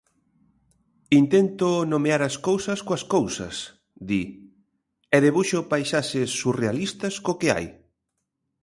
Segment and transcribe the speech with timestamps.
[1.21, 3.55] "Intento nomear as cousas coas cousas",
[4.09, 4.21] di,
[5.15, 7.67] "e debuxo paisaxes surrealistas co que hai".